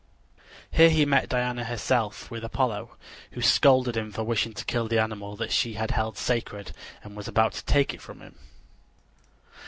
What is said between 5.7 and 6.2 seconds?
had held